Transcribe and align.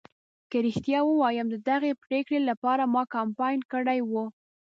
که 0.49 0.57
رښتیا 0.67 0.99
ووایم 1.05 1.47
ددغې 1.51 1.91
پرېکړې 2.03 2.39
لپاره 2.49 2.83
ما 2.93 3.03
کمپاین 3.15 3.59
کړی 3.73 3.99
و. 4.09 4.13